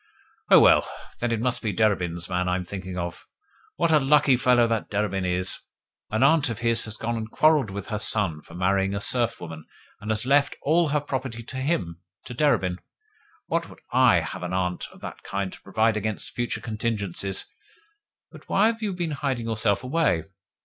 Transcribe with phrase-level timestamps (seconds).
[0.49, 0.83] "Oh, well.
[1.19, 3.27] Then it must be Derebin's man I am thinking of.
[3.75, 5.59] What a lucky fellow that Derebin is!
[6.09, 9.39] An aunt of his has gone and quarrelled with her son for marrying a serf
[9.39, 9.63] woman,
[9.99, 12.79] and has left all her property to HIM, to Derebin.
[13.49, 17.45] Would that I had an aunt of that kind to provide against future contingencies!
[18.31, 20.23] But why have you been hiding yourself away?